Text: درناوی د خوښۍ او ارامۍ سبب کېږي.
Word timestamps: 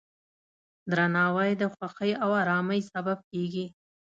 درناوی 0.91 1.51
د 1.61 1.63
خوښۍ 1.73 2.11
او 2.23 2.29
ارامۍ 2.41 2.81
سبب 2.91 3.17
کېږي. 3.31 3.65